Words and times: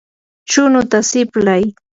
chunuta 0.49 0.97
siplay. 1.09 1.63